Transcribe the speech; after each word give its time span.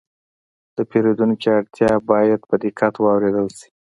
د 0.75 0.77
پیرودونکي 0.89 1.47
اړتیا 1.57 1.91
باید 2.11 2.39
په 2.49 2.55
دقت 2.63 2.93
واورېدل 2.97 3.47
شي. 3.57 3.69